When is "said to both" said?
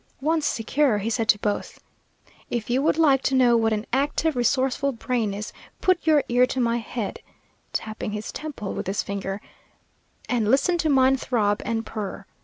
1.11-1.79